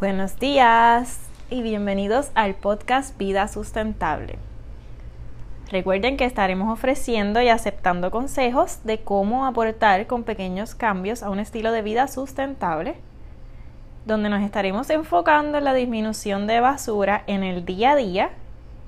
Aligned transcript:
Buenos 0.00 0.40
días 0.40 1.20
y 1.50 1.62
bienvenidos 1.62 2.32
al 2.34 2.56
podcast 2.56 3.16
Vida 3.16 3.46
Sustentable. 3.46 4.38
Recuerden 5.70 6.16
que 6.16 6.24
estaremos 6.24 6.72
ofreciendo 6.72 7.40
y 7.40 7.48
aceptando 7.48 8.10
consejos 8.10 8.80
de 8.82 8.98
cómo 8.98 9.46
aportar 9.46 10.08
con 10.08 10.24
pequeños 10.24 10.74
cambios 10.74 11.22
a 11.22 11.30
un 11.30 11.38
estilo 11.38 11.70
de 11.70 11.82
vida 11.82 12.08
sustentable, 12.08 12.96
donde 14.04 14.30
nos 14.30 14.42
estaremos 14.42 14.90
enfocando 14.90 15.58
en 15.58 15.64
la 15.64 15.74
disminución 15.74 16.48
de 16.48 16.58
basura 16.58 17.22
en 17.28 17.44
el 17.44 17.64
día 17.64 17.92
a 17.92 17.96
día 17.96 18.30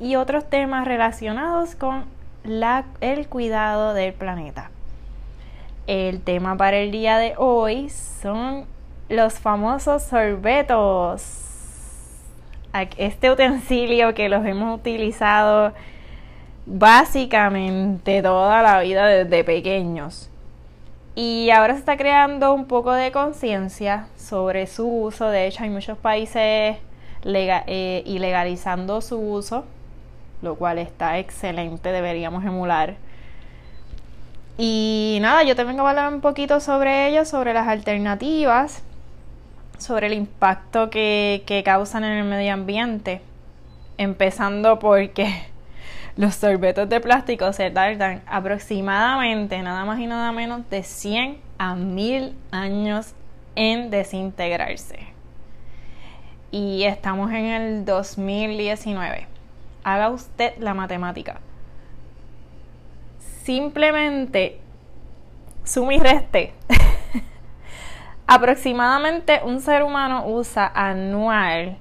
y 0.00 0.16
otros 0.16 0.50
temas 0.50 0.88
relacionados 0.88 1.76
con 1.76 2.06
el 3.00 3.28
cuidado 3.28 3.94
del 3.94 4.12
planeta. 4.12 4.72
El 5.86 6.20
tema 6.20 6.56
para 6.56 6.78
el 6.78 6.90
día 6.90 7.16
de 7.18 7.34
hoy 7.38 7.90
son 7.90 8.66
los 9.08 9.34
famosos 9.34 10.02
sorbetos. 10.02 11.42
Este 12.98 13.30
utensilio 13.30 14.14
que 14.14 14.28
los 14.28 14.44
hemos 14.44 14.78
utilizado 14.78 15.72
básicamente 16.66 18.20
toda 18.20 18.60
la 18.62 18.80
vida 18.80 19.06
desde 19.06 19.44
pequeños. 19.44 20.28
Y 21.14 21.48
ahora 21.50 21.72
se 21.72 21.80
está 21.80 21.96
creando 21.96 22.52
un 22.52 22.66
poco 22.66 22.92
de 22.92 23.12
conciencia 23.12 24.08
sobre 24.18 24.66
su 24.66 24.86
uso. 24.86 25.28
De 25.28 25.46
hecho, 25.46 25.62
hay 25.64 25.70
muchos 25.70 25.96
países 25.96 26.76
eh, 27.24 28.02
ilegalizando 28.04 29.00
su 29.00 29.18
uso, 29.18 29.64
lo 30.42 30.56
cual 30.56 30.78
está 30.78 31.18
excelente, 31.18 31.92
deberíamos 31.92 32.44
emular. 32.44 32.96
Y 34.58 35.18
nada, 35.22 35.42
yo 35.44 35.56
te 35.56 35.64
vengo 35.64 35.86
a 35.86 35.90
hablar 35.90 36.12
un 36.12 36.20
poquito 36.20 36.60
sobre 36.60 37.08
ello, 37.08 37.24
sobre 37.24 37.54
las 37.54 37.68
alternativas 37.68 38.82
sobre 39.78 40.08
el 40.08 40.12
impacto 40.14 40.90
que, 40.90 41.62
causan 41.64 42.04
en 42.04 42.18
el 42.18 42.24
medio 42.24 42.52
ambiente. 42.52 43.20
Empezando 43.98 44.78
porque 44.78 45.42
los 46.16 46.34
sorbetos 46.34 46.88
de 46.88 47.00
plástico 47.00 47.52
se 47.52 47.70
tardan 47.70 48.22
aproximadamente 48.26 49.62
nada 49.62 49.84
más 49.84 49.98
y 50.00 50.06
nada 50.06 50.32
menos 50.32 50.68
de 50.70 50.82
100 50.82 51.38
a 51.58 51.74
1000 51.74 52.34
años 52.50 53.14
en 53.54 53.90
desintegrarse. 53.90 54.98
Y 56.50 56.84
estamos 56.84 57.30
en 57.30 57.46
el 57.46 57.84
2019. 57.84 59.26
Haga 59.84 60.10
usted 60.10 60.54
la 60.58 60.74
matemática. 60.74 61.40
Simplemente 63.42 64.58
suma 65.64 65.94
y 65.94 65.98
reste 65.98 66.52
Aproximadamente 68.28 69.40
un 69.44 69.60
ser 69.60 69.84
humano 69.84 70.26
usa 70.26 70.70
anual 70.74 71.76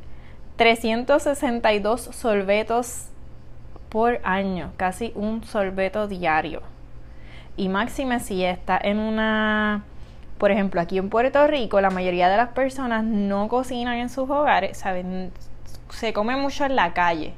362 0.57 2.01
sorbetos 2.01 3.07
por 3.89 4.19
año, 4.23 4.71
casi 4.77 5.11
un 5.15 5.43
sorbeto 5.43 6.07
diario. 6.07 6.61
Y 7.57 7.67
máxime 7.69 8.19
si 8.19 8.43
está 8.43 8.77
en 8.81 8.99
una, 8.99 9.83
por 10.37 10.51
ejemplo, 10.51 10.81
aquí 10.81 10.97
en 10.97 11.09
Puerto 11.09 11.47
Rico, 11.47 11.81
la 11.81 11.89
mayoría 11.89 12.29
de 12.29 12.37
las 12.37 12.49
personas 12.49 13.03
no 13.03 13.47
cocinan 13.47 13.95
en 13.95 14.09
sus 14.09 14.29
hogares, 14.29 14.77
saben, 14.77 15.31
se 15.89 16.13
come 16.13 16.35
mucho 16.35 16.65
en 16.65 16.75
la 16.75 16.93
calle 16.93 17.33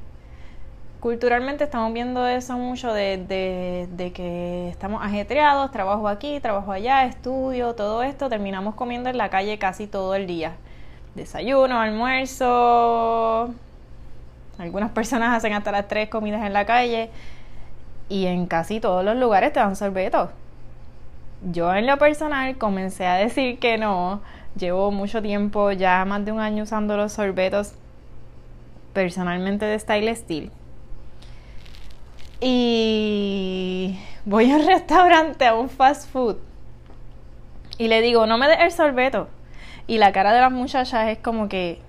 culturalmente 0.99 1.63
estamos 1.63 1.93
viendo 1.93 2.25
eso 2.27 2.57
mucho 2.57 2.93
de, 2.93 3.87
de, 3.89 4.11
que 4.11 4.69
estamos 4.69 5.03
ajetreados, 5.03 5.71
trabajo 5.71 6.07
aquí, 6.07 6.39
trabajo 6.39 6.71
allá, 6.71 7.05
estudio, 7.05 7.75
todo 7.75 8.03
esto, 8.03 8.29
terminamos 8.29 8.75
comiendo 8.75 9.09
en 9.09 9.17
la 9.17 9.29
calle 9.29 9.59
casi 9.59 9.87
todo 9.87 10.15
el 10.15 10.27
día. 10.27 10.53
Desayuno, 11.15 11.79
almuerzo, 11.79 13.53
algunas 14.57 14.91
personas 14.91 15.35
hacen 15.35 15.53
hasta 15.53 15.71
las 15.71 15.87
tres 15.87 16.09
comidas 16.09 16.45
en 16.45 16.53
la 16.53 16.65
calle 16.65 17.09
y 18.09 18.25
en 18.25 18.47
casi 18.47 18.79
todos 18.79 19.03
los 19.03 19.15
lugares 19.15 19.53
te 19.53 19.59
dan 19.59 19.75
sorbetos. 19.75 20.29
Yo 21.51 21.73
en 21.75 21.85
lo 21.85 21.97
personal 21.97 22.57
comencé 22.57 23.05
a 23.05 23.15
decir 23.15 23.59
que 23.59 23.77
no, 23.77 24.21
llevo 24.57 24.91
mucho 24.91 25.21
tiempo, 25.21 25.71
ya 25.71 26.03
más 26.05 26.25
de 26.25 26.31
un 26.31 26.39
año 26.39 26.63
usando 26.63 26.97
los 26.97 27.13
sorbetos 27.13 27.73
personalmente 28.93 29.65
de 29.65 29.77
Style 29.77 30.15
Steel 30.15 30.51
y 32.39 33.97
voy 34.25 34.51
a 34.51 34.57
un 34.57 34.67
restaurante, 34.67 35.45
a 35.45 35.55
un 35.55 35.69
fast 35.69 36.09
food, 36.11 36.37
y 37.77 37.87
le 37.87 38.01
digo, 38.01 38.25
no 38.25 38.37
me 38.37 38.47
des 38.47 38.59
el 38.59 38.71
sorbeto. 38.71 39.27
Y 39.87 39.99
la 39.99 40.11
cara 40.11 40.33
de 40.33 40.41
las 40.41 40.51
muchachas 40.51 41.07
es 41.07 41.17
como 41.19 41.47
que, 41.47 41.79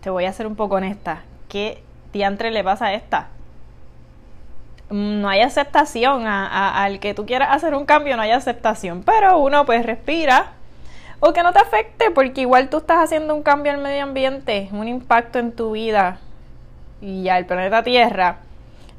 te 0.00 0.10
voy 0.10 0.26
a 0.26 0.32
ser 0.32 0.46
un 0.46 0.56
poco 0.56 0.76
honesta, 0.76 1.22
¿qué 1.48 1.82
diantre 2.12 2.50
le 2.50 2.62
pasa 2.62 2.86
a 2.86 2.94
esta? 2.94 3.28
No 4.90 5.28
hay 5.28 5.40
aceptación, 5.40 6.26
al 6.26 7.00
que 7.00 7.14
tú 7.14 7.26
quieras 7.26 7.50
hacer 7.52 7.74
un 7.74 7.84
cambio 7.84 8.16
no 8.16 8.22
hay 8.22 8.30
aceptación, 8.30 9.02
pero 9.02 9.38
uno 9.38 9.66
pues 9.66 9.84
respira. 9.84 10.52
O 11.20 11.32
que 11.32 11.42
no 11.42 11.52
te 11.52 11.58
afecte, 11.58 12.12
porque 12.12 12.42
igual 12.42 12.70
tú 12.70 12.76
estás 12.78 12.98
haciendo 13.02 13.34
un 13.34 13.42
cambio 13.42 13.72
al 13.72 13.78
medio 13.78 14.04
ambiente, 14.04 14.68
un 14.70 14.86
impacto 14.86 15.40
en 15.40 15.50
tu 15.52 15.72
vida 15.72 16.20
y 17.02 17.28
al 17.28 17.44
planeta 17.44 17.82
Tierra 17.82 18.38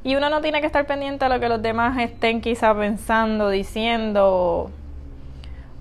y 0.04 0.16
uno 0.16 0.30
no 0.30 0.42
tiene 0.42 0.62
que 0.62 0.68
estar 0.68 0.86
pendiente 0.86 1.26
a 1.26 1.30
lo 1.30 1.40
que 1.40 1.50
los 1.50 1.62
demás 1.62 1.98
estén 1.98 2.42
quizá 2.42 2.74
pensando, 2.74 3.50
diciendo 3.50 4.72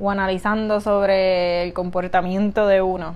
o 0.00 0.10
analizando 0.10 0.80
sobre 0.80 1.64
el 1.64 1.72
comportamiento 1.72 2.66
de 2.66 2.82
uno. 2.82 3.14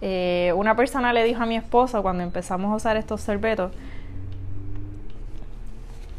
Eh, 0.00 0.52
una 0.56 0.76
persona 0.76 1.12
le 1.12 1.24
dijo 1.24 1.42
a 1.42 1.46
mi 1.46 1.56
esposo 1.56 2.02
cuando 2.02 2.22
empezamos 2.22 2.72
a 2.72 2.76
usar 2.76 2.96
estos 2.96 3.20
sorbetos, 3.20 3.72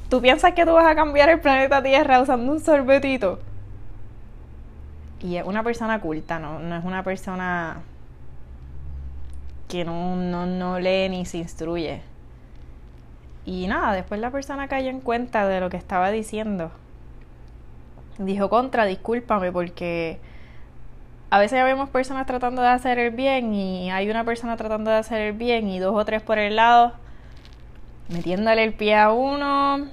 ¿tú 0.10 0.22
piensas 0.22 0.54
que 0.54 0.66
tú 0.66 0.74
vas 0.74 0.88
a 0.88 0.96
cambiar 0.96 1.30
el 1.30 1.40
planeta 1.40 1.82
Tierra 1.82 2.22
usando 2.22 2.52
un 2.52 2.60
sorbetito? 2.60 3.40
Y 5.22 5.38
es 5.38 5.46
una 5.46 5.64
persona 5.64 6.00
culta, 6.00 6.38
no, 6.38 6.60
no 6.60 6.76
es 6.76 6.86
una 6.86 7.04
persona 7.04 7.82
que 9.68 9.84
no, 9.84 10.16
no, 10.16 10.46
no 10.46 10.80
lee 10.80 11.10
ni 11.10 11.26
se 11.26 11.40
instruye. 11.40 12.02
Y 13.48 13.66
nada, 13.66 13.94
después 13.94 14.22
la 14.22 14.30
persona 14.30 14.68
cayó 14.68 14.90
en 14.90 15.00
cuenta 15.00 15.48
de 15.48 15.60
lo 15.60 15.72
que 15.72 15.78
estaba 15.78 16.12
diciendo. 16.12 16.70
Dijo 18.20 18.50
contra, 18.50 18.86
discúlpame, 18.86 19.52
porque 19.52 20.20
a 21.32 21.40
veces 21.40 21.64
vemos 21.64 21.90
personas 21.90 22.28
tratando 22.28 22.62
de 22.62 22.68
hacer 22.68 23.00
el 23.00 23.10
bien 23.10 23.56
y 23.56 23.90
hay 23.90 24.12
una 24.12 24.24
persona 24.24 24.56
tratando 24.56 24.92
de 24.92 24.98
hacer 24.98 25.22
el 25.22 25.34
bien 25.34 25.68
y 25.68 25.80
dos 25.80 25.96
o 25.96 26.06
tres 26.06 26.22
por 26.22 26.38
el 26.38 26.58
lado 26.58 26.94
metiéndole 28.10 28.64
el 28.64 28.74
pie 28.74 28.96
a 28.96 29.12
uno. 29.12 29.88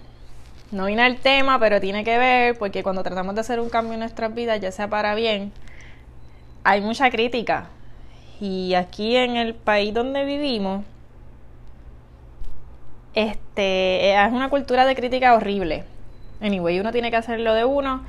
No 0.70 0.86
viene 0.86 1.06
el 1.06 1.18
tema, 1.18 1.58
pero 1.58 1.80
tiene 1.80 2.04
que 2.04 2.18
ver 2.18 2.58
porque 2.58 2.82
cuando 2.82 3.02
tratamos 3.02 3.34
de 3.34 3.42
hacer 3.42 3.60
un 3.60 3.68
cambio 3.68 3.94
en 3.94 4.00
nuestras 4.00 4.34
vidas, 4.34 4.60
ya 4.60 4.72
sea 4.72 4.88
para 4.88 5.14
bien, 5.14 5.52
hay 6.64 6.80
mucha 6.80 7.10
crítica. 7.10 7.68
Y 8.40 8.74
aquí 8.74 9.16
en 9.16 9.36
el 9.36 9.54
país 9.54 9.94
donde 9.94 10.24
vivimos, 10.24 10.84
este, 13.14 14.14
es 14.14 14.32
una 14.32 14.48
cultura 14.48 14.84
de 14.86 14.94
crítica 14.94 15.34
horrible. 15.34 15.84
Anyway, 16.40 16.80
uno 16.80 16.92
tiene 16.92 17.10
que 17.10 17.16
hacer 17.16 17.40
lo 17.40 17.54
de 17.54 17.64
uno. 17.64 18.02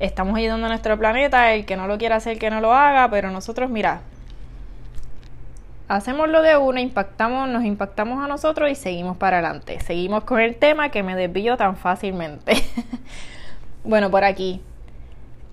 Estamos 0.00 0.36
ayudando 0.36 0.66
a 0.66 0.68
nuestro 0.68 0.98
planeta, 0.98 1.52
el 1.54 1.64
que 1.64 1.76
no 1.76 1.86
lo 1.86 1.96
quiera 1.98 2.16
hacer, 2.16 2.38
que 2.38 2.50
no 2.50 2.60
lo 2.60 2.72
haga, 2.72 3.08
pero 3.08 3.30
nosotros, 3.30 3.70
mira, 3.70 4.02
hacemos 5.88 6.28
lo 6.28 6.42
de 6.42 6.56
uno, 6.56 6.80
impactamos, 6.80 7.48
nos 7.48 7.64
impactamos 7.64 8.22
a 8.24 8.26
nosotros 8.26 8.70
y 8.70 8.74
seguimos 8.74 9.16
para 9.16 9.38
adelante. 9.38 9.78
Seguimos 9.80 10.24
con 10.24 10.40
el 10.40 10.56
tema 10.56 10.88
que 10.88 11.02
me 11.02 11.14
desvío 11.14 11.56
tan 11.56 11.76
fácilmente. 11.76 12.54
bueno, 13.84 14.10
por 14.10 14.24
aquí. 14.24 14.60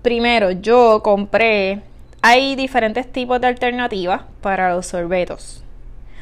Primero, 0.02 0.50
yo 0.50 1.02
compré. 1.02 1.82
Hay 2.22 2.56
diferentes 2.56 3.10
tipos 3.10 3.40
de 3.40 3.46
alternativas 3.46 4.22
para 4.40 4.74
los 4.74 4.86
sorbetos. 4.86 5.62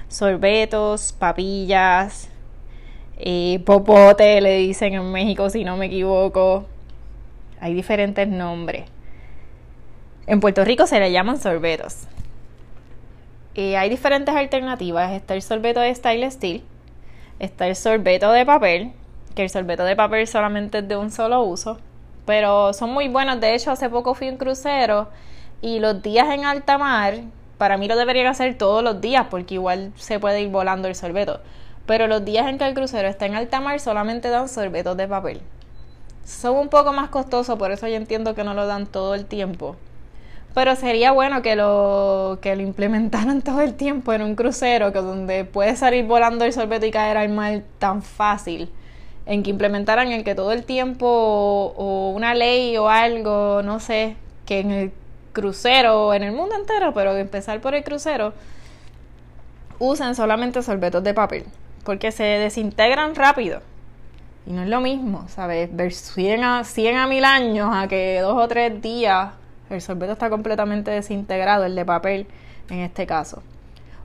Sorbetos, 0.09 1.12
papillas, 1.12 2.29
eh, 3.20 3.61
popote 3.67 4.41
le 4.41 4.59
dicen 4.59 4.94
en 4.94 5.11
México 5.11 5.50
si 5.50 5.65
no 5.65 5.76
me 5.76 5.87
equivoco. 5.87 6.67
Hay 7.61 7.75
diferentes 7.75 8.29
nombres. 8.29 8.85
En 10.26 10.41
Puerto 10.41 10.65
Rico 10.65 10.87
se 10.87 11.00
le 11.00 11.11
llaman 11.11 11.38
sorbetos. 11.38 12.06
Hay 13.56 13.88
diferentes 13.91 14.32
alternativas. 14.32 15.12
Está 15.12 15.35
el 15.35 15.43
sorbeto 15.43 15.81
de 15.81 15.93
Style 15.93 16.31
Steel. 16.31 16.62
Está 17.41 17.67
el 17.67 17.75
sorbeto 17.75 18.31
de 18.31 18.47
papel. 18.47 18.93
Que 19.35 19.43
el 19.43 19.50
sorbeto 19.50 19.82
de 19.82 19.97
papel 19.97 20.29
solamente 20.29 20.79
es 20.79 20.87
de 20.87 20.97
un 20.97 21.11
solo 21.11 21.43
uso. 21.43 21.79
Pero 22.25 22.73
son 22.73 22.91
muy 22.91 23.09
buenos. 23.09 23.41
De 23.41 23.55
hecho, 23.55 23.73
hace 23.73 23.91
poco 23.91 24.15
fui 24.15 24.29
en 24.29 24.37
crucero. 24.37 25.09
Y 25.61 25.81
los 25.81 26.00
días 26.03 26.29
en 26.31 26.44
alta 26.44 26.79
mar, 26.79 27.15
para 27.56 27.79
mí 27.79 27.88
lo 27.88 27.97
deberían 27.97 28.29
hacer 28.29 28.56
todos 28.56 28.85
los 28.85 29.00
días. 29.00 29.26
Porque 29.29 29.55
igual 29.55 29.93
se 29.97 30.20
puede 30.20 30.41
ir 30.41 30.50
volando 30.50 30.87
el 30.87 30.94
sorbeto 30.94 31.41
pero 31.88 32.06
los 32.06 32.23
días 32.23 32.46
en 32.46 32.58
que 32.58 32.67
el 32.67 32.75
crucero 32.75 33.08
está 33.08 33.25
en 33.25 33.35
alta 33.35 33.62
mar 33.62 33.81
solamente 33.81 34.29
dan 34.29 34.50
sorbetos 34.50 34.94
de 34.99 35.08
papel. 35.08 35.40
Son 36.23 36.55
un 36.55 36.69
poco 36.69 36.93
más 36.93 37.08
costosos, 37.08 37.58
por 37.58 37.73
eso 37.73 37.88
yo 37.88 37.94
entiendo 37.94 38.35
que 38.35 38.44
no 38.44 38.52
lo 38.52 38.67
dan 38.67 38.87
todo 38.87 39.14
el 39.14 39.25
tiempo. 39.25 39.75
Pero 40.52 40.76
sería 40.76 41.12
bueno 41.12 41.40
que 41.40 41.56
lo, 41.56 42.40
que 42.43 42.55
lo 42.56 42.62
implementaran 42.62 43.40
todo 43.43 43.62
el 43.62 43.73
tiempo 43.73 44.12
en 44.12 44.20
un 44.20 44.35
crucero, 44.35 44.93
que 44.93 44.99
donde 44.99 45.46
puede 45.46 45.76
salir 45.76 46.05
volando 46.05 46.44
el 46.44 46.52
sorbeto 46.52 46.85
y 46.85 46.90
caer 46.90 47.17
al 47.17 47.31
mar 47.31 47.62
tan 47.79 48.02
fácil. 48.02 48.69
En 49.25 49.43
que 49.43 49.49
implementaran 49.49 50.12
el 50.12 50.25
que 50.25 50.34
todo 50.34 50.52
el 50.52 50.64
tiempo, 50.64 51.06
o, 51.08 52.11
una 52.11 52.34
ley 52.34 52.76
o 52.76 52.91
algo, 52.91 53.62
no 53.62 53.81
sé, 53.81 54.17
que 54.44 54.61
en 54.61 54.73
el 54.73 54.93
crucero, 55.32 56.12
en 56.12 56.23
el 56.23 56.32
mundo 56.32 56.55
entero, 56.55 56.93
pero 56.93 57.17
empezar 57.17 57.62
por 57.62 57.75
el 57.75 57.82
crucero, 57.82 58.34
usen 59.79 60.14
solamente 60.14 60.62
sorbetos 60.62 61.02
de 61.02 61.14
papel. 61.14 61.46
Porque 61.85 62.13
se 62.13 62.25
desintegran 62.25 63.15
rápido. 63.15 63.61
Y 64.47 64.53
no 64.53 64.63
es 64.63 64.69
lo 64.69 64.81
mismo, 64.81 65.27
¿sabes? 65.29 65.69
Ver 65.75 65.93
100 65.93 66.45
a, 66.45 66.65
100 66.65 66.97
a 66.97 67.07
mil 67.07 67.25
años 67.25 67.71
a 67.73 67.87
que 67.87 68.21
dos 68.21 68.37
o 68.37 68.49
tres 68.49 68.81
días 68.81 69.31
el 69.71 69.83
sorbeto 69.83 70.13
está 70.13 70.31
completamente 70.31 70.91
desintegrado, 70.91 71.65
el 71.65 71.75
de 71.75 71.85
papel 71.85 72.27
en 72.71 72.81
este 72.81 73.07
caso. 73.07 73.43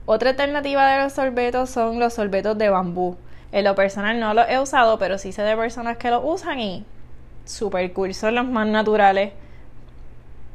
Otra 0.06 0.30
alternativa 0.30 0.86
de 0.90 1.02
los 1.02 1.14
sorbetos 1.14 1.70
son 1.70 1.98
los 1.98 2.12
sorbetos 2.12 2.58
de 2.58 2.68
bambú. 2.68 3.16
En 3.52 3.64
lo 3.64 3.74
personal 3.74 4.20
no 4.20 4.34
los 4.34 4.46
he 4.48 4.58
usado, 4.58 4.98
pero 4.98 5.16
sí 5.16 5.32
sé 5.32 5.42
de 5.42 5.56
personas 5.56 5.96
que 5.96 6.10
los 6.10 6.22
usan 6.24 6.60
y 6.60 6.84
super 7.44 7.90
cool. 7.92 8.10
Los 8.10 8.46
más 8.46 8.66
naturales, 8.66 9.32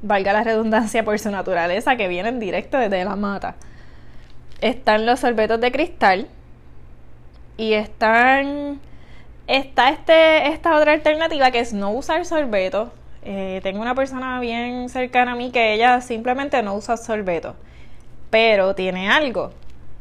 valga 0.02 0.34
la 0.34 0.44
redundancia 0.44 1.04
por 1.04 1.18
su 1.18 1.32
naturaleza, 1.32 1.96
que 1.96 2.08
vienen 2.08 2.40
directo 2.40 2.78
desde 2.78 3.04
la 3.04 3.16
mata. 3.16 3.56
Están 4.62 5.06
los 5.06 5.22
sorbetos 5.22 5.60
de 5.62 5.72
cristal 5.72 6.28
y 7.60 7.74
están 7.74 8.80
está 9.48 9.90
este, 9.90 10.48
esta 10.48 10.78
otra 10.78 10.94
alternativa 10.94 11.52
que 11.52 11.60
es 11.60 11.74
no 11.74 11.92
usar 11.92 12.26
sorbeto. 12.26 12.94
Eh, 13.24 13.60
tengo 13.64 13.82
una 13.82 13.96
persona 13.96 14.40
bien 14.40 14.88
cercana 14.88 15.34
a 15.34 15.36
mí 15.36 15.52
que 15.52 15.74
ella 15.74 16.00
simplemente 16.00 16.64
no 16.64 16.76
usa 16.76 16.96
sorbeto, 16.96 17.56
pero 18.30 18.76
tiene 18.76 19.10
algo. 19.10 19.52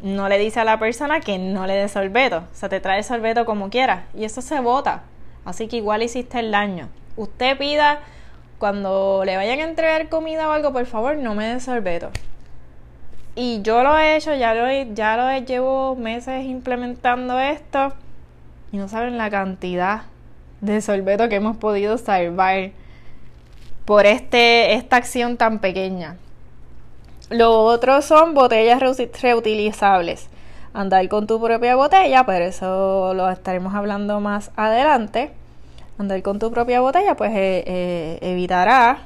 No 0.02 0.28
le 0.28 0.38
dice 0.38 0.60
a 0.60 0.64
la 0.64 0.78
persona 0.78 1.18
que 1.18 1.38
no 1.38 1.66
le 1.66 1.74
dé 1.74 1.88
sorbeto. 1.88 2.44
O 2.52 2.54
sea, 2.54 2.68
te 2.68 2.78
trae 2.78 3.02
sorbeto 3.02 3.44
como 3.44 3.70
quiera 3.70 4.06
y 4.14 4.22
eso 4.22 4.40
se 4.40 4.60
vota. 4.60 5.02
Así 5.44 5.66
que 5.66 5.78
igual 5.78 6.04
hiciste 6.04 6.38
el 6.38 6.52
daño. 6.52 6.88
Usted 7.16 7.58
pida 7.58 8.00
cuando 8.58 9.24
le 9.24 9.36
vayan 9.36 9.58
a 9.58 9.64
entregar 9.64 10.08
comida 10.08 10.48
o 10.48 10.52
algo, 10.52 10.72
por 10.72 10.86
favor, 10.86 11.16
no 11.16 11.34
me 11.34 11.46
dé 11.46 11.58
sorbeto. 11.58 12.10
Y 13.40 13.62
yo 13.62 13.84
lo 13.84 13.96
he 13.96 14.16
hecho, 14.16 14.34
ya 14.34 14.52
lo, 14.52 14.68
ya 14.94 15.16
lo 15.16 15.28
he, 15.30 15.44
llevo 15.44 15.94
meses 15.94 16.44
implementando 16.44 17.38
esto 17.38 17.92
y 18.72 18.78
no 18.78 18.88
saben 18.88 19.16
la 19.16 19.30
cantidad 19.30 20.02
de 20.60 20.80
sorbeto 20.80 21.28
que 21.28 21.36
hemos 21.36 21.56
podido 21.56 21.98
salvar 21.98 22.72
por 23.84 24.06
este, 24.06 24.74
esta 24.74 24.96
acción 24.96 25.36
tan 25.36 25.60
pequeña. 25.60 26.16
Lo 27.30 27.62
otro 27.62 28.02
son 28.02 28.34
botellas 28.34 28.82
reutilizables. 29.22 30.28
Andar 30.74 31.06
con 31.08 31.28
tu 31.28 31.40
propia 31.40 31.76
botella, 31.76 32.26
pero 32.26 32.44
eso 32.44 33.14
lo 33.14 33.30
estaremos 33.30 33.72
hablando 33.72 34.18
más 34.18 34.50
adelante. 34.56 35.30
Andar 35.96 36.20
con 36.22 36.40
tu 36.40 36.50
propia 36.50 36.80
botella, 36.80 37.14
pues 37.14 37.30
eh, 37.30 37.62
eh, 37.68 38.18
evitará 38.20 39.02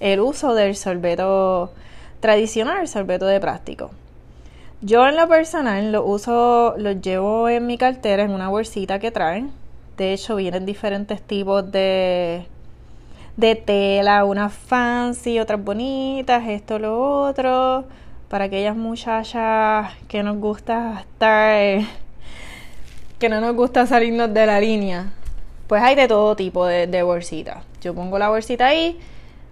el 0.00 0.18
uso 0.18 0.52
del 0.54 0.74
sorbeto 0.74 1.72
tradicional, 2.22 2.88
sorbeto 2.88 3.26
de 3.26 3.40
plástico. 3.40 3.90
Yo 4.80 5.06
en 5.06 5.16
lo 5.16 5.28
personal 5.28 5.92
lo 5.92 6.04
uso, 6.04 6.74
los 6.78 7.00
llevo 7.02 7.48
en 7.48 7.66
mi 7.66 7.76
cartera 7.76 8.22
en 8.22 8.30
una 8.30 8.48
bolsita 8.48 8.98
que 8.98 9.10
traen. 9.10 9.52
De 9.96 10.14
hecho, 10.14 10.36
vienen 10.36 10.64
diferentes 10.64 11.20
tipos 11.20 11.70
de, 11.70 12.46
de 13.36 13.54
tela, 13.56 14.24
unas 14.24 14.54
fancy, 14.54 15.38
otras 15.40 15.62
bonitas, 15.62 16.48
esto, 16.48 16.78
lo 16.78 17.26
otro. 17.28 17.84
Para 18.28 18.44
aquellas 18.44 18.76
muchachas 18.76 19.92
que 20.08 20.22
nos 20.22 20.38
gusta 20.38 21.00
estar, 21.00 21.80
que 23.18 23.28
no 23.28 23.40
nos 23.40 23.54
gusta 23.54 23.86
salirnos 23.86 24.32
de 24.32 24.46
la 24.46 24.60
línea. 24.60 25.12
Pues 25.66 25.82
hay 25.82 25.96
de 25.96 26.08
todo 26.08 26.36
tipo 26.36 26.66
de, 26.66 26.86
de 26.86 27.02
bolsitas. 27.02 27.64
Yo 27.80 27.94
pongo 27.94 28.18
la 28.18 28.28
bolsita 28.28 28.66
ahí, 28.66 28.98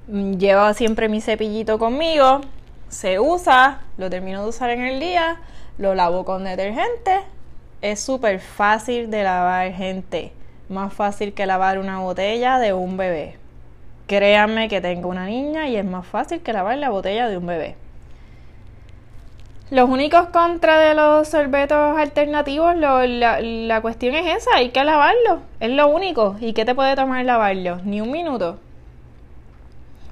mm, 0.09 0.35
llevo 0.35 0.73
siempre 0.75 1.09
mi 1.09 1.21
cepillito 1.21 1.79
conmigo 1.79 2.41
se 2.91 3.21
usa, 3.21 3.81
lo 3.97 4.11
termino 4.11 4.43
de 4.43 4.49
usar 4.49 4.71
en 4.71 4.83
el 4.83 5.01
día, 5.01 5.39
lo 5.79 5.95
lavo 5.95 6.25
con 6.25 6.45
detergente. 6.45 7.21
Es 7.81 8.01
súper 8.01 8.41
fácil 8.41 9.11
de 9.11 9.23
lavar, 9.23 9.73
gente. 9.73 10.33
Más 10.69 10.93
fácil 10.93 11.33
que 11.33 11.47
lavar 11.47 11.79
una 11.79 12.01
botella 12.01 12.59
de 12.59 12.75
un 12.75 12.97
bebé. 12.97 13.39
Créanme 14.07 14.69
que 14.69 14.81
tengo 14.81 15.09
una 15.09 15.27
niña 15.27 15.69
y 15.69 15.77
es 15.77 15.85
más 15.85 16.05
fácil 16.07 16.41
que 16.41 16.53
lavar 16.53 16.77
la 16.79 16.91
botella 16.91 17.29
de 17.29 17.39
un 17.39 17.47
bebé. 17.47 17.77
Los 19.71 19.89
únicos 19.89 20.27
contra 20.27 20.81
de 20.81 20.95
los 20.95 21.29
sorbetos 21.29 21.97
alternativos, 21.97 22.77
la, 22.77 23.07
la, 23.41 23.81
cuestión 23.81 24.17
es 24.17 24.43
esa, 24.43 24.57
hay 24.57 24.71
que 24.71 24.83
lavarlo, 24.83 25.43
es 25.61 25.71
lo 25.71 25.87
único. 25.87 26.37
¿Y 26.41 26.55
qué 26.55 26.65
te 26.65 26.75
puede 26.75 26.97
tomar 26.97 27.25
lavarlo? 27.25 27.77
Ni 27.85 28.01
un 28.01 28.11
minuto. 28.11 28.59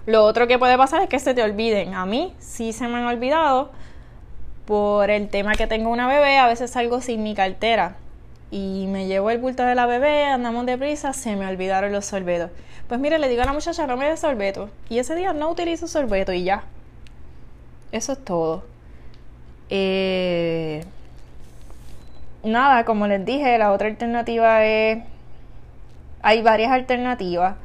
Lo 0.08 0.24
otro 0.24 0.46
que 0.46 0.58
puede 0.58 0.78
pasar 0.78 1.02
es 1.02 1.08
que 1.10 1.18
se 1.18 1.34
te 1.34 1.42
olviden. 1.42 1.92
A 1.92 2.06
mí 2.06 2.32
sí 2.38 2.72
se 2.72 2.88
me 2.88 2.96
han 2.96 3.04
olvidado 3.04 3.70
por 4.64 5.10
el 5.10 5.28
tema 5.28 5.52
que 5.52 5.66
tengo 5.66 5.90
una 5.90 6.08
bebé. 6.08 6.38
A 6.38 6.46
veces 6.46 6.70
salgo 6.70 7.02
sin 7.02 7.22
mi 7.22 7.34
cartera 7.34 7.96
y 8.50 8.86
me 8.88 9.06
llevo 9.06 9.28
el 9.28 9.36
bulto 9.36 9.64
de 9.64 9.74
la 9.74 9.84
bebé, 9.84 10.24
andamos 10.24 10.64
deprisa, 10.64 11.12
se 11.12 11.36
me 11.36 11.46
olvidaron 11.46 11.92
los 11.92 12.06
sorbetos. 12.06 12.50
Pues 12.88 12.98
mire, 12.98 13.18
le 13.18 13.28
digo 13.28 13.42
a 13.42 13.44
la 13.44 13.52
muchacha, 13.52 13.86
no 13.86 13.98
me 13.98 14.08
dé 14.08 14.16
sorbeto. 14.16 14.70
Y 14.88 14.98
ese 14.98 15.14
día 15.14 15.34
no 15.34 15.50
utilizo 15.50 15.86
sorbeto 15.86 16.32
y 16.32 16.42
ya. 16.42 16.62
Eso 17.92 18.12
es 18.12 18.24
todo. 18.24 18.64
Eh, 19.68 20.86
nada, 22.42 22.86
como 22.86 23.06
les 23.08 23.26
dije, 23.26 23.58
la 23.58 23.72
otra 23.72 23.88
alternativa 23.88 24.64
es... 24.64 25.04
Hay 26.22 26.40
varias 26.40 26.72
alternativas 26.72 27.56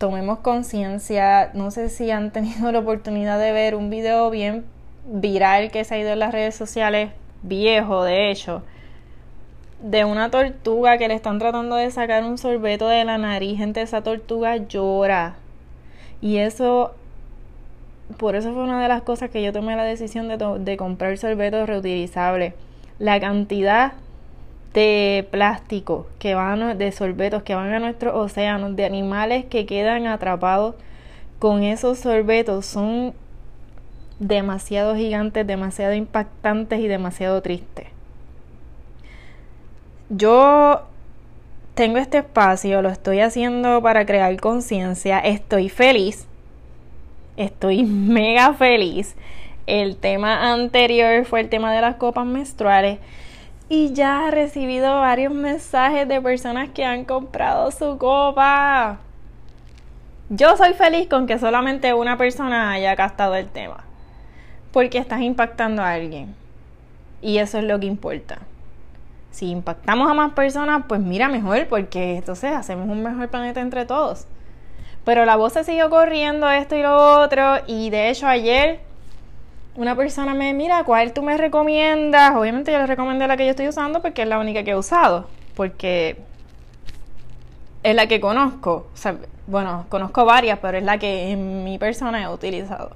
tomemos 0.00 0.38
conciencia. 0.38 1.50
No 1.52 1.70
sé 1.70 1.90
si 1.90 2.10
han 2.10 2.30
tenido 2.32 2.72
la 2.72 2.80
oportunidad 2.80 3.38
de 3.38 3.52
ver 3.52 3.76
un 3.76 3.90
video 3.90 4.30
bien 4.30 4.64
viral 5.04 5.70
que 5.70 5.84
se 5.84 5.94
ha 5.94 5.98
ido 5.98 6.10
en 6.10 6.18
las 6.18 6.32
redes 6.32 6.56
sociales, 6.56 7.10
viejo 7.42 8.02
de 8.02 8.30
hecho, 8.30 8.62
de 9.82 10.04
una 10.04 10.30
tortuga 10.30 10.98
que 10.98 11.08
le 11.08 11.14
están 11.14 11.38
tratando 11.38 11.76
de 11.76 11.90
sacar 11.90 12.24
un 12.24 12.38
sorbeto 12.38 12.88
de 12.88 13.04
la 13.04 13.18
nariz. 13.18 13.58
Gente, 13.58 13.82
esa 13.82 14.02
tortuga 14.02 14.56
llora. 14.56 15.36
Y 16.22 16.38
eso, 16.38 16.94
por 18.16 18.36
eso 18.36 18.54
fue 18.54 18.62
una 18.62 18.80
de 18.82 18.88
las 18.88 19.02
cosas 19.02 19.28
que 19.30 19.42
yo 19.42 19.52
tomé 19.52 19.76
la 19.76 19.84
decisión 19.84 20.28
de, 20.28 20.76
comprar 20.78 21.16
sorbetos 21.18 21.68
reutilizables. 21.68 22.54
La 22.98 23.20
cantidad 23.20 23.92
de 24.74 25.26
plástico 25.30 26.06
que 26.18 26.34
van 26.34 26.78
de 26.78 26.92
sorbetos 26.92 27.42
que 27.42 27.54
van 27.54 27.72
a 27.72 27.80
nuestros 27.80 28.14
océanos, 28.14 28.76
de 28.76 28.84
animales 28.84 29.44
que 29.46 29.66
quedan 29.66 30.06
atrapados 30.06 30.74
con 31.38 31.62
esos 31.62 31.98
sorbetos 31.98 32.66
son 32.66 33.14
demasiado 34.18 34.94
gigantes, 34.94 35.46
demasiado 35.46 35.94
impactantes 35.94 36.80
y 36.80 36.86
demasiado 36.86 37.40
tristes. 37.40 37.86
Yo 40.10 40.82
tengo 41.74 41.98
este 41.98 42.18
espacio, 42.18 42.82
lo 42.82 42.90
estoy 42.90 43.20
haciendo 43.20 43.80
para 43.80 44.04
crear 44.04 44.38
conciencia, 44.38 45.18
estoy 45.18 45.68
feliz, 45.68 46.26
estoy 47.36 47.82
mega 47.84 48.52
feliz. 48.54 49.16
El 49.66 49.96
tema 49.96 50.52
anterior 50.52 51.24
fue 51.24 51.40
el 51.40 51.48
tema 51.48 51.72
de 51.72 51.80
las 51.80 51.96
copas 51.96 52.26
menstruales 52.26 52.98
y 53.72 53.92
ya 53.92 54.26
he 54.26 54.30
recibido 54.32 55.00
varios 55.00 55.32
mensajes 55.32 56.06
de 56.08 56.20
personas 56.20 56.70
que 56.70 56.84
han 56.84 57.04
comprado 57.04 57.70
su 57.70 57.98
copa. 57.98 58.98
Yo 60.28 60.56
soy 60.56 60.74
feliz 60.74 61.08
con 61.08 61.28
que 61.28 61.38
solamente 61.38 61.94
una 61.94 62.18
persona 62.18 62.72
haya 62.72 62.96
gastado 62.96 63.36
el 63.36 63.48
tema. 63.48 63.84
Porque 64.72 64.98
estás 64.98 65.20
impactando 65.20 65.82
a 65.82 65.92
alguien. 65.92 66.34
Y 67.22 67.38
eso 67.38 67.58
es 67.58 67.64
lo 67.64 67.78
que 67.78 67.86
importa. 67.86 68.38
Si 69.30 69.48
impactamos 69.48 70.10
a 70.10 70.14
más 70.14 70.32
personas, 70.32 70.82
pues 70.88 71.00
mira 71.00 71.28
mejor, 71.28 71.68
porque 71.68 72.16
entonces 72.16 72.52
hacemos 72.52 72.88
un 72.88 73.04
mejor 73.04 73.28
planeta 73.28 73.60
entre 73.60 73.86
todos. 73.86 74.26
Pero 75.04 75.24
la 75.24 75.36
voz 75.36 75.52
se 75.52 75.62
siguió 75.62 75.90
corriendo 75.90 76.50
esto 76.50 76.74
y 76.74 76.82
lo 76.82 77.20
otro. 77.20 77.58
Y 77.68 77.90
de 77.90 78.10
hecho 78.10 78.26
ayer 78.26 78.80
una 79.76 79.96
persona 79.96 80.34
me 80.34 80.52
mira, 80.52 80.84
¿cuál 80.84 81.12
tú 81.12 81.22
me 81.22 81.36
recomiendas? 81.36 82.34
Obviamente 82.34 82.72
yo 82.72 82.78
le 82.78 82.86
recomiendo 82.86 83.26
la 83.26 83.36
que 83.36 83.44
yo 83.44 83.50
estoy 83.50 83.68
usando 83.68 84.02
porque 84.02 84.22
es 84.22 84.28
la 84.28 84.38
única 84.38 84.62
que 84.64 84.72
he 84.72 84.76
usado, 84.76 85.28
porque 85.54 86.16
es 87.82 87.94
la 87.94 88.06
que 88.06 88.20
conozco. 88.20 88.88
O 88.92 88.96
sea, 88.96 89.16
bueno, 89.46 89.86
conozco 89.88 90.24
varias, 90.24 90.58
pero 90.60 90.78
es 90.78 90.84
la 90.84 90.98
que 90.98 91.30
en 91.30 91.64
mi 91.64 91.78
persona 91.78 92.22
he 92.22 92.28
utilizado. 92.28 92.90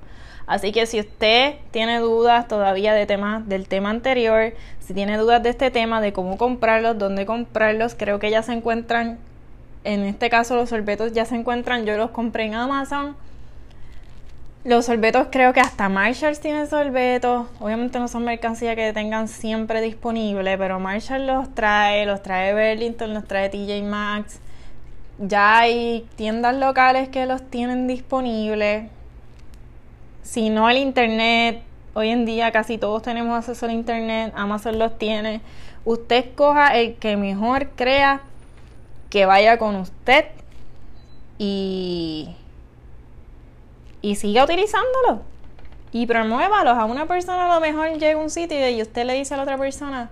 Así 0.46 0.72
que 0.72 0.84
si 0.86 1.00
usted 1.00 1.54
tiene 1.70 2.00
dudas 2.00 2.48
todavía 2.48 2.92
de 2.92 3.06
temas 3.06 3.48
del 3.48 3.66
tema 3.66 3.90
anterior, 3.90 4.52
si 4.80 4.92
tiene 4.92 5.16
dudas 5.16 5.42
de 5.42 5.48
este 5.48 5.70
tema, 5.70 6.02
de 6.02 6.12
cómo 6.12 6.36
comprarlos, 6.36 6.98
dónde 6.98 7.24
comprarlos, 7.24 7.94
creo 7.94 8.18
que 8.18 8.30
ya 8.30 8.42
se 8.42 8.52
encuentran, 8.52 9.18
en 9.84 10.04
este 10.04 10.28
caso 10.28 10.54
los 10.56 10.68
sorbetos 10.68 11.12
ya 11.12 11.24
se 11.24 11.36
encuentran, 11.36 11.86
yo 11.86 11.96
los 11.96 12.10
compré 12.10 12.44
en 12.44 12.54
Amazon 12.54 13.16
Los 14.64 14.86
sorbetos 14.86 15.26
creo 15.30 15.52
que 15.52 15.60
hasta 15.60 15.90
Marshalls 15.90 16.40
tiene 16.40 16.66
sorbetos. 16.66 17.48
Obviamente 17.60 17.98
no 17.98 18.08
son 18.08 18.24
mercancía 18.24 18.74
que 18.74 18.94
tengan 18.94 19.28
siempre 19.28 19.82
disponible, 19.82 20.56
pero 20.56 20.80
Marshall 20.80 21.26
los 21.26 21.54
trae, 21.54 22.06
los 22.06 22.22
trae 22.22 22.54
Burlington, 22.54 23.12
los 23.12 23.24
trae 23.24 23.50
TJ 23.50 23.82
Maxx. 23.82 24.40
Ya 25.18 25.58
hay 25.58 26.08
tiendas 26.16 26.56
locales 26.56 27.10
que 27.10 27.26
los 27.26 27.42
tienen 27.50 27.86
disponibles. 27.86 28.88
Si 30.22 30.48
no 30.48 30.70
el 30.70 30.78
internet, 30.78 31.60
hoy 31.92 32.08
en 32.08 32.24
día 32.24 32.50
casi 32.50 32.78
todos 32.78 33.02
tenemos 33.02 33.36
acceso 33.36 33.66
al 33.66 33.72
internet, 33.72 34.32
Amazon 34.34 34.78
los 34.78 34.96
tiene. 34.96 35.42
Usted 35.84 36.24
escoja 36.24 36.74
el 36.74 36.94
que 36.94 37.18
mejor 37.18 37.68
crea 37.76 38.22
que 39.10 39.26
vaya 39.26 39.58
con 39.58 39.76
usted 39.76 40.24
y 41.36 42.34
y 44.04 44.16
siga 44.16 44.44
utilizándolo 44.44 45.22
y 45.90 46.04
promuévalos. 46.06 46.76
A 46.76 46.84
una 46.84 47.06
persona 47.06 47.46
a 47.46 47.54
lo 47.54 47.60
mejor 47.60 47.90
llega 47.94 48.20
a 48.20 48.22
un 48.22 48.28
sitio 48.28 48.68
y 48.68 48.82
usted 48.82 49.06
le 49.06 49.14
dice 49.14 49.32
a 49.32 49.38
la 49.38 49.44
otra 49.44 49.56
persona, 49.56 50.10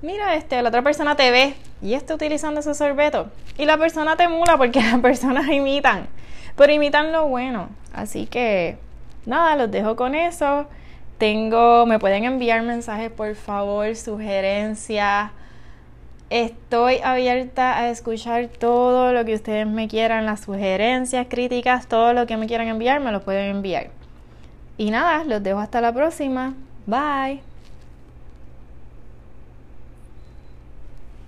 mira, 0.00 0.36
este, 0.36 0.62
la 0.62 0.68
otra 0.68 0.82
persona 0.82 1.16
te 1.16 1.32
ve 1.32 1.54
y 1.82 1.94
está 1.94 2.14
utilizando 2.14 2.60
ese 2.60 2.72
sorbeto. 2.74 3.28
Y 3.58 3.64
la 3.64 3.78
persona 3.78 4.16
te 4.16 4.28
mula 4.28 4.56
porque 4.56 4.80
las 4.92 5.00
personas 5.00 5.48
imitan, 5.48 6.06
pero 6.56 6.72
imitan 6.72 7.10
lo 7.10 7.26
bueno. 7.26 7.68
Así 7.92 8.26
que, 8.26 8.78
nada, 9.24 9.56
los 9.56 9.72
dejo 9.72 9.96
con 9.96 10.14
eso. 10.14 10.66
Tengo, 11.18 11.84
me 11.84 11.98
pueden 11.98 12.24
enviar 12.24 12.62
mensajes, 12.62 13.10
por 13.10 13.34
favor, 13.34 13.96
sugerencias 13.96 15.32
Estoy 16.28 16.98
abierta 17.04 17.78
a 17.78 17.90
escuchar 17.90 18.48
todo 18.48 19.12
lo 19.12 19.24
que 19.24 19.34
ustedes 19.34 19.66
me 19.66 19.86
quieran, 19.86 20.26
las 20.26 20.40
sugerencias, 20.40 21.28
críticas, 21.30 21.86
todo 21.86 22.12
lo 22.12 22.26
que 22.26 22.36
me 22.36 22.48
quieran 22.48 22.66
enviar, 22.66 23.00
me 23.00 23.12
lo 23.12 23.20
pueden 23.20 23.56
enviar. 23.56 23.90
Y 24.76 24.90
nada, 24.90 25.22
los 25.24 25.42
dejo 25.42 25.60
hasta 25.60 25.80
la 25.80 25.92
próxima. 25.92 26.54
Bye. 26.86 27.45